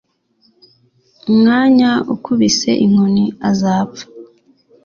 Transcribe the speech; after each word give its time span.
umwanya 1.29 1.89
akubise 2.13 2.69
inkoni 2.85 3.25
azapfa 3.49 4.03